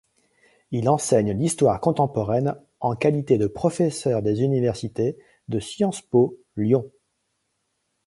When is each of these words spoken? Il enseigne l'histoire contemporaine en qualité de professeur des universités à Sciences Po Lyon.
Il 0.71 0.89
enseigne 0.89 1.31
l'histoire 1.33 1.79
contemporaine 1.79 2.55
en 2.79 2.95
qualité 2.95 3.37
de 3.37 3.45
professeur 3.45 4.23
des 4.23 4.41
universités 4.41 5.15
à 5.55 5.59
Sciences 5.59 6.01
Po 6.01 6.39
Lyon. 6.55 6.89